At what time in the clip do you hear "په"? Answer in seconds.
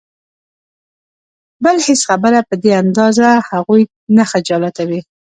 2.49-2.55